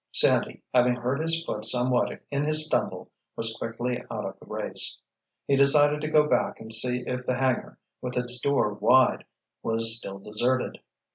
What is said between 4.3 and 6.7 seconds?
the race. He decided to go back